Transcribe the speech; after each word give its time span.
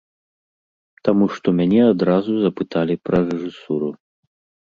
Таму 1.07 1.25
што 1.33 1.47
мяне 1.59 1.81
адразу 1.93 2.31
запыталі 2.45 2.95
пра 3.09 3.17
рэжысуру. 3.27 3.89